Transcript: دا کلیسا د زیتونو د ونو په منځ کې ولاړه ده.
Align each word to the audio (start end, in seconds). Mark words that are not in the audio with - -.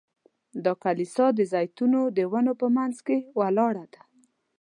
دا 0.65 0.73
کلیسا 0.83 1.25
د 1.33 1.39
زیتونو 1.53 1.99
د 2.17 2.19
ونو 2.31 2.53
په 2.61 2.67
منځ 2.77 2.95
کې 3.05 3.17
ولاړه 3.39 3.85
ده. 3.93 4.01